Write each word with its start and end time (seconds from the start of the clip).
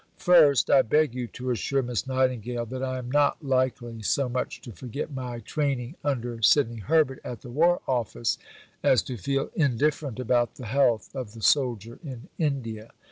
First, 0.17 0.71
I 0.71 0.81
beg 0.81 1.13
you 1.13 1.27
to 1.27 1.51
assure 1.51 1.83
Miss 1.83 2.07
Nightingale 2.07 2.65
that 2.65 2.81
I 2.81 2.97
am 2.97 3.11
not 3.11 3.45
likely 3.45 4.01
so 4.01 4.27
much 4.27 4.59
to 4.61 4.71
forget 4.71 5.13
my 5.13 5.41
training 5.41 5.93
under 6.03 6.41
Sidney 6.41 6.79
Herbert 6.79 7.21
at 7.23 7.41
the 7.41 7.51
War 7.51 7.81
Office 7.87 8.39
as 8.81 9.03
to 9.03 9.15
feel 9.15 9.51
indifferent 9.53 10.19
about 10.19 10.55
the 10.55 10.65
health 10.65 11.15
of 11.15 11.33
the 11.35 11.41
soldier 11.43 11.99
in 12.03 12.29
India. 12.39 12.89